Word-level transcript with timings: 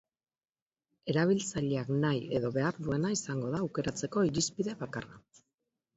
Erabiltzaileak 1.13 1.91
nahi 2.05 2.23
edo 2.39 2.51
behar 2.57 2.81
duena 2.87 3.13
izango 3.19 3.53
da 3.57 3.63
aukeratzeko 3.67 4.25
irizpide 4.33 4.79
bakarra. 4.85 5.21